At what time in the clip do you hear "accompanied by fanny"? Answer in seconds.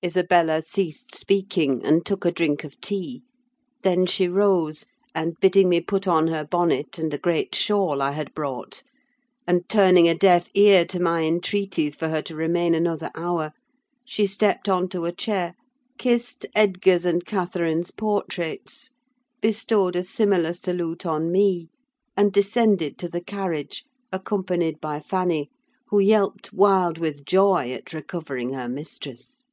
24.12-25.50